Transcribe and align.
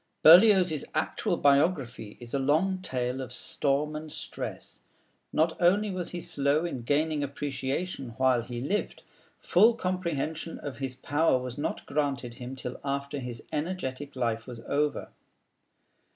Berlioz's 0.23 0.83
actual 0.95 1.37
biography 1.37 2.17
is 2.19 2.33
a 2.33 2.39
long 2.39 2.79
tale 2.81 3.21
of 3.21 3.31
storm 3.31 3.95
and 3.95 4.11
stress. 4.11 4.79
Not 5.31 5.55
only 5.61 5.91
was 5.91 6.09
he 6.09 6.19
slow 6.21 6.65
in 6.65 6.81
gaining 6.81 7.21
appreciation 7.21 8.15
while 8.17 8.41
he 8.41 8.61
lived; 8.61 9.03
full 9.37 9.75
comprehension 9.75 10.57
of 10.57 10.77
his 10.79 10.95
power 10.95 11.37
was 11.37 11.55
not 11.55 11.85
granted 11.85 12.33
him 12.33 12.55
till 12.55 12.79
after 12.83 13.19
his 13.19 13.43
energetic 13.53 14.15
life 14.15 14.47
was 14.47 14.59
over. 14.61 15.09